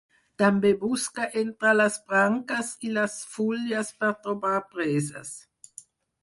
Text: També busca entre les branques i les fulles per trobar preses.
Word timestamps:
També 0.41 0.69
busca 0.83 1.27
entre 1.41 1.73
les 1.75 1.97
branques 2.13 2.71
i 2.89 2.91
les 2.95 3.19
fulles 3.35 3.93
per 4.01 4.11
trobar 4.25 4.55
preses. 4.73 5.37